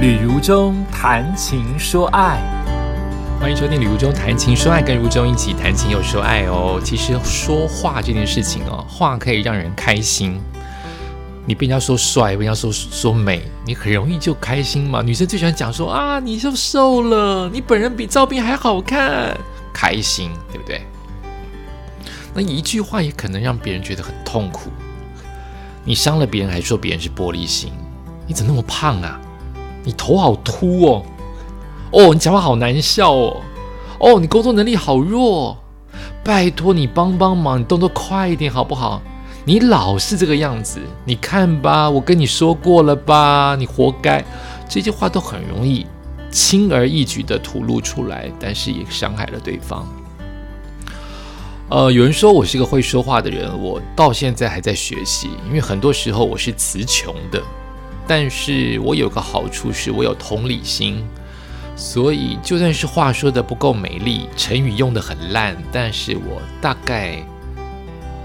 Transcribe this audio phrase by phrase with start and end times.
[0.00, 2.40] 旅如中谈情说爱，
[3.38, 6.80] 欢迎收听《旅如中谈情说爱》，跟如中一起谈情又说爱哦。
[6.82, 10.40] 其实说话这件事情哦，话可以让人开心。
[11.44, 15.02] 你被人家说帅，被人家说说美，你很容易就开心嘛。
[15.02, 19.36] 女生最喜欢讲说啊，你就瘦了，你本人比照片还好看，
[19.70, 20.80] 开心，对不对？
[22.32, 24.70] 那一句话也可能让别人觉得很痛苦。
[25.84, 27.70] 你伤了别人，还说别人是玻璃心，
[28.26, 29.20] 你怎么那么胖啊？
[29.84, 31.02] 你头好秃哦，
[31.92, 33.36] 哦，你讲话好难笑哦，
[33.98, 35.56] 哦，你工作能力好弱，
[36.22, 39.00] 拜托你帮帮忙，你动作快一点好不好？
[39.46, 44.22] 你老是这个样子，你看吧，我跟你说过了吧，你活该。
[44.68, 45.86] 这些话都很容易
[46.30, 49.84] 轻而易举的吐露出来，但是也伤害了对方。
[51.70, 57.42] 呃，有人说我是个会说话的人，我到现在还在学习，因为很多时候我是词穷的。
[58.10, 61.06] 但是我有个好处是，我有同理心，
[61.76, 67.24] 所以就算是话说的不够美丽，成语用的很烂，但是我大概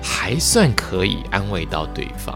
[0.01, 2.35] 还算可以安慰到对方。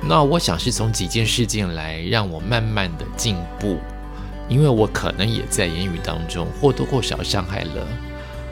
[0.00, 3.80] 那我想是从几件事件来让我慢慢的进步，
[4.48, 7.84] 因为我可能也在言语当中或多或少伤害了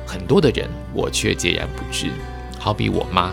[0.04, 2.10] 很多的人，我却截然不知。
[2.58, 3.32] 好比我妈。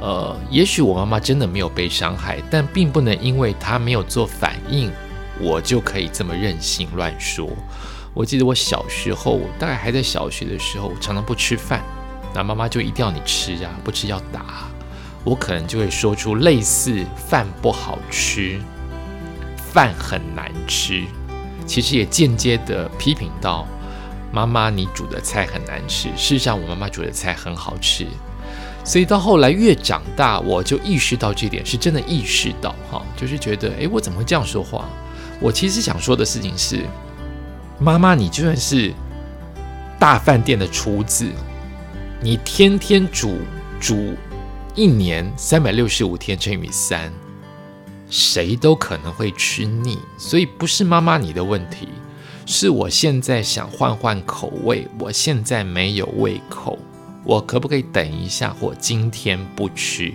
[0.00, 4.90] 呃，也许我妈妈真的没有被伤害，但并不能因为她没有做反应，
[5.38, 7.48] 我就可以这么任性乱说。
[8.14, 11.84] 我记得我小时候，大概还在小学的时候，我常常不吃饭，
[12.34, 14.68] 那妈妈就一定要你吃啊，不吃要打。
[15.22, 18.58] 我可能就会说出类似“饭不好吃
[19.70, 21.04] ”“饭很难吃”，
[21.66, 23.68] 其实也间接的批评到
[24.32, 26.08] 妈妈你煮的菜很难吃。
[26.16, 28.06] 事实上，我妈妈煮的菜很好吃。
[28.82, 34.88] 所以到后来越长大，我就意识到这点是真的意识到哈，就是觉得诶，我怎么会这样说话？
[35.40, 36.84] 我其实想说的事情是，
[37.78, 38.92] 妈妈，你就算是
[39.98, 41.26] 大饭店的厨子，
[42.20, 43.38] 你天天煮
[43.80, 44.14] 煮
[44.74, 47.12] 一年三百六十五天乘以三，
[48.08, 49.98] 谁都可能会吃腻。
[50.18, 51.88] 所以不是妈妈你的问题，
[52.44, 56.78] 是我现在想换换口味，我现在没有胃口。
[57.24, 60.12] 我可不可以等一下，或今天不吃？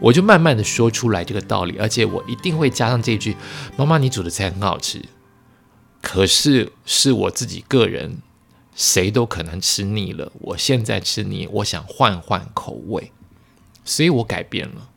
[0.00, 3.36] 我就慢慢的说出来这个道理，而且我一定会加上这句
[3.78, 5.00] ：“妈妈，你煮的菜很好吃。”
[6.02, 8.18] 可是是我自己个人，
[8.74, 10.32] 谁都可能吃腻了。
[10.40, 13.12] 我现在吃腻，我想换换口味，
[13.84, 14.88] 所以我改变了。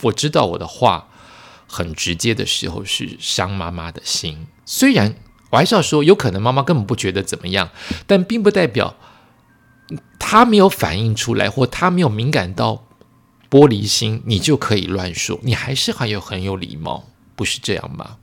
[0.00, 1.08] 我知道我的话
[1.68, 5.14] 很直接的时候是伤妈妈的心，虽然
[5.50, 7.70] 我还是要说，有可能妈妈根本不觉得怎么样，
[8.08, 8.96] 但并不代表。
[10.18, 12.84] 他没有反应出来，或他没有敏感到
[13.50, 17.04] 玻璃心，你就可以乱说，你还是很有很有礼貌，
[17.34, 18.18] 不是这样吗？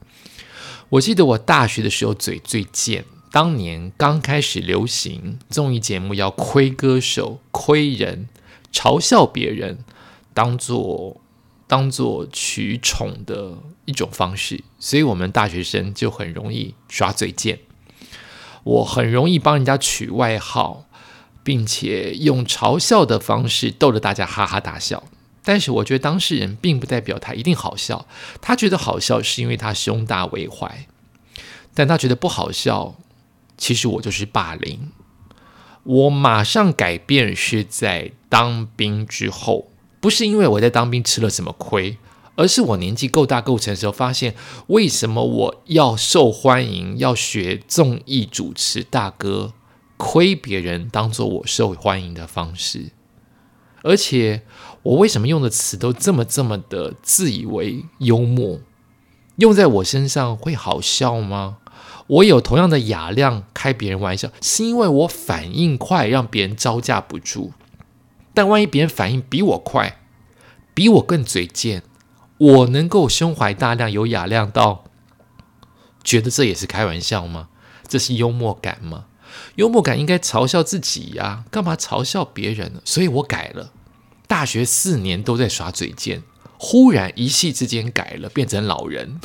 [0.90, 8.30] 我记得我大学的时候嘴最贱，当年刚开始流行综艺节目要亏歌手、亏人、
[8.72, 9.80] 嘲笑别人，
[10.34, 11.20] 当做
[11.66, 17.60] 当做取宠的一种方式，所以我们大学生就很容易耍嘴贱，
[18.64, 20.86] 我很容易帮人家取外号。
[21.46, 25.04] 并且用嘲笑的方式逗得大家哈哈大笑，
[25.44, 28.08] 但是我觉得当事人并不代表他一定好笑，
[28.42, 30.88] 他觉得好笑是因为他胸大为怀，
[31.76, 32.96] 但他觉得不好笑，
[33.56, 34.90] 其实我就是霸凌。
[35.84, 39.68] 我马上改变是在当兵之后，
[40.00, 42.00] 不是因为我在当兵吃了什么亏，
[42.38, 44.34] 而是我年纪够大够成熟，发现
[44.66, 49.54] 为什么我要受欢迎，要学综艺主持大哥。
[49.98, 52.92] 亏别人当做我受欢迎的方式，
[53.84, 54.44] 而且
[54.84, 58.60] 我为什么用的词都这么这么的自以为幽默，
[59.38, 61.58] 用在我身上会好笑吗？
[62.08, 67.54] 我有同样的雅量开别人玩笑，是因为我反应快，让别人招架不住。
[68.34, 70.00] 但万一别人反应比我快，
[70.74, 71.84] 比我更嘴贱，
[72.38, 74.84] 我能够胸怀大量有雅量到
[76.04, 77.48] 觉得这也是开玩笑吗？
[77.88, 79.06] 这是幽默感吗？
[79.56, 82.82] 幽默感应该嘲笑自己呀，干嘛嘲笑别人呢？
[82.86, 83.72] 所以我改了。
[84.28, 86.24] 大学四年都在耍嘴贱，
[86.58, 89.20] 忽然一夕之间改了，变成老人，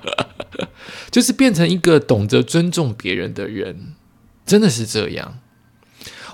[1.10, 3.94] 就是变成一个懂得尊重别人的人，
[4.44, 5.38] 真的是这样。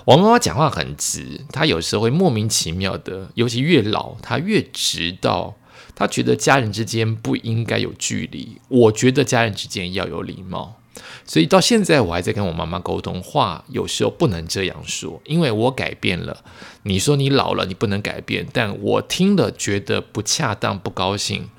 [0.05, 5.55] 我妈妈讲话很直，她有时候会莫名其妙的，尤其越老，她越直到
[5.95, 10.81] 她觉得家人之间不应该有距离，我觉得家人之间要有礼貌。
[11.25, 16.43] 所以到现在，我还在跟我妈妈沟通，话有时候不能这样说，因为我改变了。
[16.83, 21.49] 你说你老了，你不能改变，但我听了觉得不恰当、不高兴，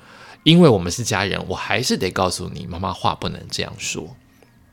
[0.43, 4.15] 因为我们是家人，我还是得告诉你，妈妈话不能这样说。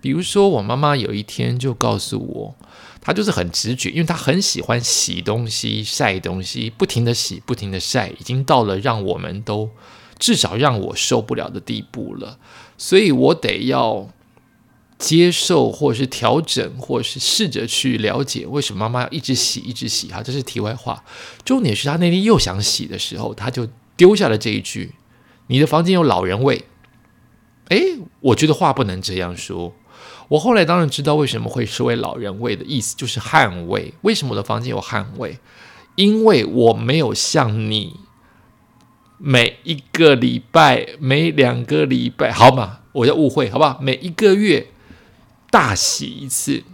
[0.01, 2.55] 比如说，我妈妈有一天就告诉我，
[3.01, 9.71] 她就是很直觉，因为她很喜欢洗东西、晒东西，不停的洗，不停的晒，已经到了让我们都
[10.19, 12.39] 至少让我受不了的地步了，
[12.77, 14.09] 所以我得要
[14.99, 20.09] 接受，或是调整，或是试着去了解为什么妈妈要一直洗、一直洗。
[20.09, 21.05] 哈，这是题外话。
[21.45, 24.95] 重点是她那天又想洗的时候，她就丢下了这一句
[25.47, 26.65] ：“你的房间有老人味。”
[27.71, 29.75] 诶，我觉得话不能这样说。
[30.29, 33.95] 我后来当然知道为什么会说为老人味的意思，就是捍卫。
[34.03, 35.39] 为什么我的房间有捍卫？
[35.95, 37.97] 因为我没有像你
[39.17, 42.81] 每一个礼拜、每两个礼拜，好嘛？
[42.93, 43.79] 我要误会，好不好？
[43.81, 44.69] 每一个月
[45.51, 46.65] 大洗一次，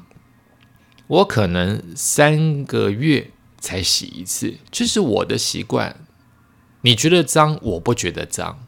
[1.07, 6.07] 我可能三个月才洗一次，这是我的习惯。
[6.83, 8.67] 你觉得脏，我不觉得脏，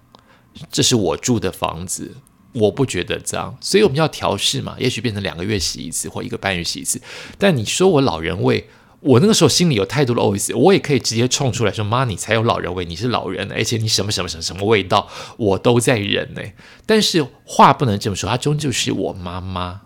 [0.70, 2.16] 这是我住的房子。
[2.52, 4.76] 我不觉得脏，所以我们要调试嘛。
[4.78, 6.98] 也许变成两个月洗一次，或一个半月洗一次。
[7.36, 8.66] 但你说我老人味，
[9.00, 15.06] 我那个时候心里有太多的 OS，我也可以直接冲出来说：“妈，你才有老人味，你是老人，而且你什么什么什么什么味道，
[15.36, 16.40] 我都在忍呢。”
[16.86, 19.82] 但是话不能这么说，她终究是我妈妈，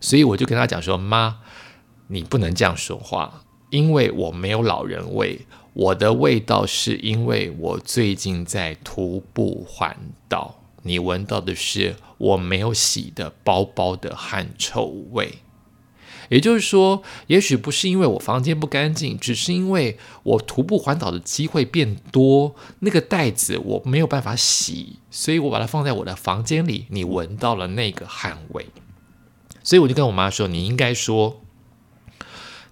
[0.00, 1.38] 所以我就跟他讲说：“妈，
[2.08, 5.40] 你不能这样说话，因为我没有老人味，
[5.74, 9.96] 我的味道是因为我最近在徒步环
[10.28, 15.34] 岛。”你闻到的是我没有洗的包包的汗臭味，
[16.30, 28.66] 也就是说，也许不是因为我房间不干净，只是因为我徒步环岛的机会变多，那个袋子我没有办法洗，所以我把它放在我的房间里，你闻到了那个汗味，
[29.70, 31.40] 所以我就跟我妈说，你应该说，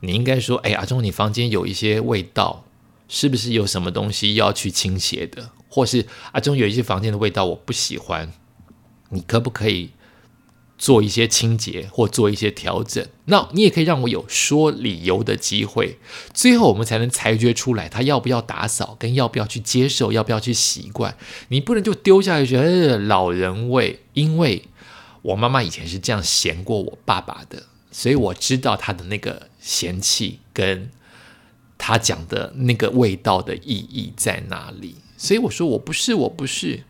[0.01, 2.65] 你应该说，哎，阿忠，你房间有一些味道，
[3.07, 5.51] 是不是有什么东西要去清洁的？
[5.69, 8.33] 或是啊，中有一些房间的味道我不喜欢，
[9.11, 9.91] 你可不可以
[10.77, 13.07] 做一些清洁或做一些调整？
[13.27, 15.99] 那你也可以让我有说理由的机会，
[16.35, 21.17] 最后我们才能裁决出来他要不要打扫，跟要不要去接受，要不要去习惯。
[21.51, 24.01] 你不能就丢下去，呃，老人味。
[24.15, 24.65] 因为
[25.23, 30.91] 我妈妈以前是这样嫌过我爸爸的，所以我知道他的那个嫌弃跟
[31.77, 34.97] 他讲的那个味道的意义在哪里。
[35.17, 36.85] 所以我说我不是，我不是，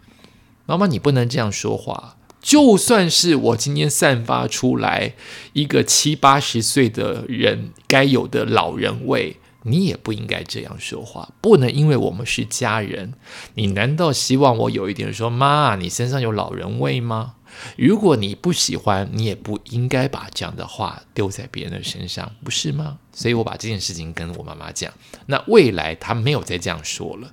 [0.66, 2.16] 妈妈，你不能这样说话。
[2.40, 5.14] 就算是我今天散发出来
[5.54, 11.30] 一个七八十岁的人该有的老人味，你也不应该这样说话。
[11.40, 13.14] 不能因为我们是家人，
[13.54, 17.34] 你难道希望我有一点说妈，你身上有老人味吗？
[17.76, 22.98] 如果你不喜欢，你也不应该把这样的话丢在别人的身上，不是吗？
[23.12, 24.92] 所以我把这件事情跟我妈妈讲。
[25.26, 27.32] 那未来她没有再这样说了。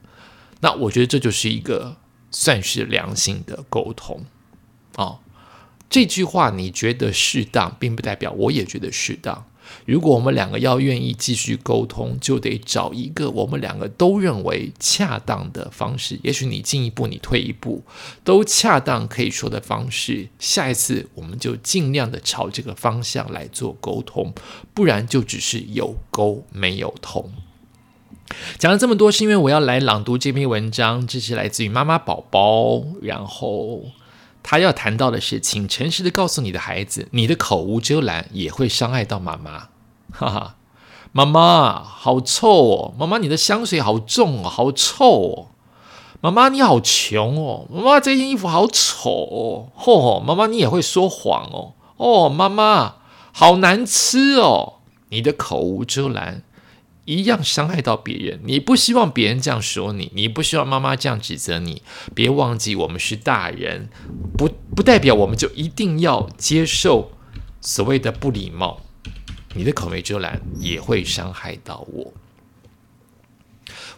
[0.61, 1.97] 那我觉得这就是一个
[2.31, 4.25] 算是良性的沟通
[4.95, 5.19] 哦。
[5.89, 9.45] 这句话你觉得适当，并不代表我也觉得适当。
[9.85, 16.19] 如果我们两个要愿意继续沟通，就得找一个我们两个都认为恰当的方式。
[16.23, 17.83] 也许你进一步，你退一步，
[18.23, 20.29] 都恰当可以说的方式。
[20.39, 24.33] 下一次我们就尽量的朝这个方向来做沟通，
[24.73, 27.31] 不然就只是有沟没有通。
[28.57, 32.83] 讲了这么多，是因为我要来朗读这篇文章，这是来自于妈妈宝宝。
[33.01, 33.83] 然后
[34.47, 39.69] 他要谈到的是，请诚实的告诉你的孩子，你的口无遮拦也会伤害到妈妈。
[40.11, 40.55] 哈哈，
[41.11, 42.93] 妈妈好臭哦！
[42.95, 45.47] 妈妈你的香水好重哦，好臭哦！
[46.21, 47.65] 妈妈你好穷哦！
[47.73, 49.67] 妈妈这件衣服好丑哦！
[49.75, 51.73] 嚯，妈妈你也会说谎哦！
[51.97, 52.97] 哦，妈妈
[53.33, 54.73] 好难吃哦！
[55.09, 56.43] 你的口无遮拦。
[57.05, 61.81] 一样伤害到别人，你不希望别人这样说你，你不希望妈妈这样指责你。
[62.13, 63.89] 别忘记，我们是大人，
[64.37, 67.11] 不不代表我们就一定要接受
[67.61, 68.81] 所谓的不礼貌。
[69.53, 72.13] 你的口没遮拦也会伤害到我。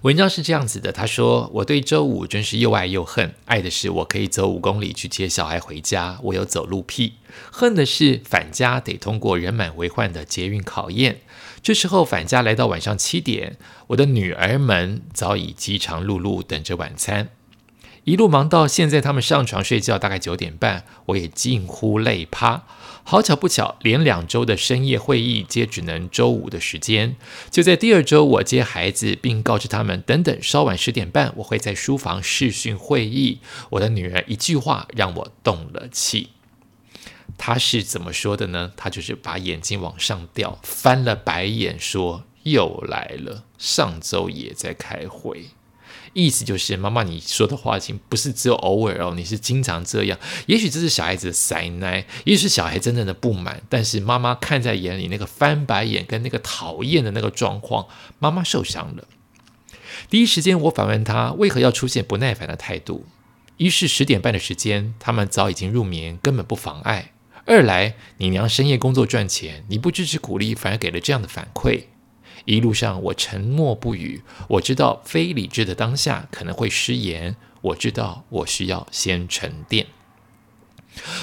[0.04, 3.34] 文章是这样子的，他说：“我对周五真是又爱又恨。
[3.46, 7.14] 爱的是我可以走五公里去接小孩回家，我有走路癖；
[7.52, 11.22] 恨的是返家得通过人满为患的捷运考验。
[11.64, 17.30] 这时候返家来到晚上七点，我的女儿们早已饥肠辘辘等着晚餐，
[18.08, 22.64] 一路忙到现在，他们上床睡觉大概九点半，我也近乎累趴。”
[23.04, 27.18] 好巧不巧，连两周的深夜会议皆只能周五的时间。
[27.52, 33.40] 就在第二周，我接孩子，并告知他们：等等，稍晚十点半，我会在书房视讯会议。
[33.72, 36.30] 我的女儿一句话让我动了气。
[37.38, 38.72] 她是怎么说的呢？
[38.78, 45.48] 她就是把眼睛往上掉，翻了白眼，说：“又来了，上周也在开会。”
[46.14, 50.18] 意思就是妈妈你说的话情不是只有偶尔哦，你是经常这样。
[50.46, 57.88] 也许这是小孩子的塞奶，也许是小孩真正的不满，但是妈妈看在眼里，那个翻白眼跟那个讨厌的那个状况，
[58.20, 59.08] 妈妈受伤了。
[60.10, 63.06] 第一时间我反问他为何要出现不耐烦的态度。
[63.58, 67.12] 一是十点半的时间，他们早已经入眠，根本不妨碍；
[67.46, 71.86] 二来你娘深夜工作赚钱，你不支持鼓励，反而给了这样的反馈。
[72.48, 79.88] 一路上我沉默不语，我知道非理智的当下可能会失言，我知道我需要先沉淀。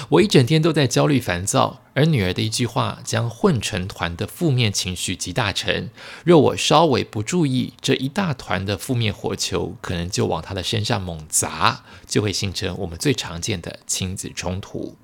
[0.09, 5.89] 我一整天都在焦虑烦躁，而女儿的一句话将混成团的负面情绪集大成。
[6.23, 14.95] 若我稍微不注意，这一大团的负面火球可能就往她的身上猛砸，就会形成我们最常见的亲子冲突。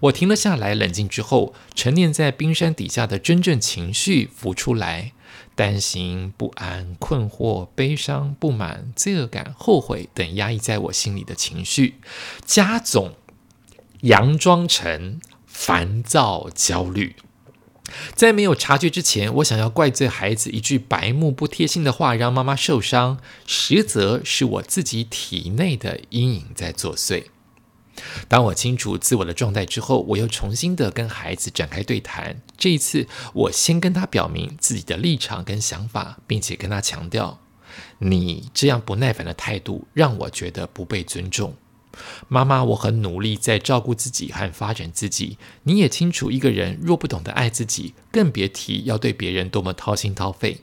[0.00, 5.12] 我停了下来，冷静之后，沉淀在冰山底下的真正情绪浮出来：
[5.60, 11.96] 担心、不安、困惑、悲伤、不满、罪恶感、后悔等压抑在我心里的情绪，
[12.46, 13.12] 加总。
[14.00, 17.16] 佯装成烦躁、焦虑，
[18.14, 27.24] 在没有察觉之前，我想要怪罪孩子一句白目、不贴心的话让妈妈受伤，实则是我自己体内的阴影在作祟。
[28.28, 32.40] 当我清楚自我的状态之后，我又重新的跟孩子展开对谈。
[32.56, 37.38] 这一次，我先跟他表明自己的立场跟想法，并且跟他强调：
[37.98, 41.54] 你这样不耐烦的态度，让我觉得不被尊重。
[42.28, 45.36] 妈妈，我很努力在照顾自己和发展自己。
[45.64, 50.58] 你也清楚，一个人若不懂得爱自己，更别提要对别人多么掏心掏肺。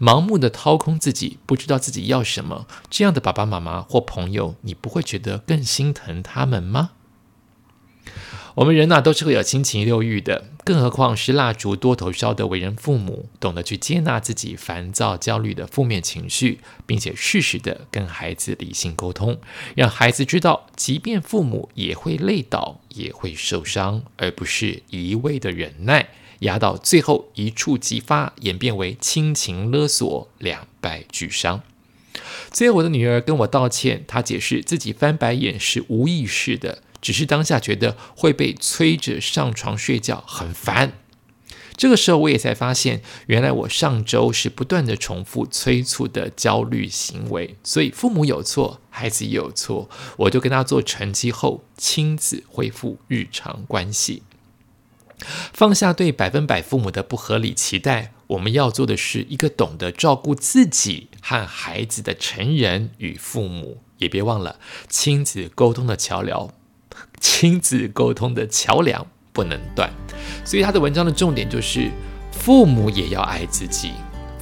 [0.00, 6.90] 盲目的掏空自己，不知道自己要什么，这样的爸爸妈妈或朋友，你不会觉得更心疼他们吗？
[8.56, 19.38] 我们人呐，都是会有七情六欲的，更何况是蜡烛多头烧的为人父母，懂得去接纳自己烦躁、焦虑的负面情绪，并且适时的跟孩子理性沟通，
[19.76, 26.08] 让孩子知道，即便父母也会累倒，也会受伤，而不是一味的忍耐，
[26.40, 31.62] 压到最后一触即发，演变为亲情勒索，两败俱伤。
[32.50, 36.82] 最后，我的女儿跟我道歉，她解释自己翻白眼是无意识的。
[37.00, 40.92] 只是当下觉得会被催着上床睡觉很烦，
[41.74, 54.22] 这个时候我也才发现，原来我上周是不断的重复催促的焦虑行为，所以父母有错，孩子也有错，我就跟他做成绩后，亲子恢复日常关系，
[55.52, 64.58] 放下对百分百父母的不合理期待，我们要做的是一个懂得照顾自己和孩子的成人与父母，也别忘了
[64.88, 66.50] 亲子沟通的桥梁。
[67.20, 69.90] 亲子沟通的桥梁不能断，
[70.44, 71.90] 所以他的文章的重点就是：
[72.32, 73.92] 父母也要爱自己。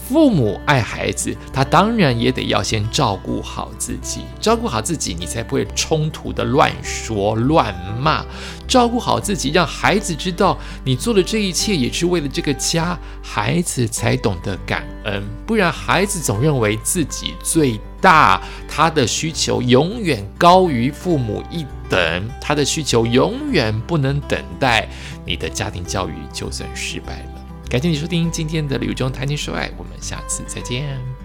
[0.08, 4.22] 父母爱孩子，他当然也得要先照顾好自己。
[4.40, 8.24] 照顾好自己，你才不会冲突的乱说乱骂。
[8.66, 15.22] 照顾好自己，让孩子知道你做的这一切也是为了这个家，孩子才懂得感恩。
[15.46, 24.88] 不然，孩子总认为自己最大，他的需求永远高于父母一等，他的需求永远不能等待。
[25.26, 27.37] 你的家庭教育就算失败了。
[27.70, 31.17] 感谢你收听今天的《旅中谈情说爱》，我们下次再见。